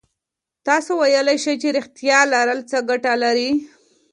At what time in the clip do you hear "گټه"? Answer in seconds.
2.89-3.13